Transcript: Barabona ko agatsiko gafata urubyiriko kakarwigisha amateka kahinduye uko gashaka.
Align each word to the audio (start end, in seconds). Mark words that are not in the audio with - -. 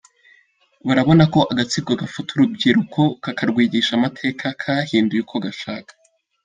Barabona 0.87 1.23
ko 1.33 1.39
agatsiko 1.51 1.89
gafata 2.01 2.29
urubyiriko 2.33 3.01
kakarwigisha 3.23 3.91
amateka 3.95 4.45
kahinduye 4.61 5.21
uko 5.25 5.37
gashaka. 5.45 5.91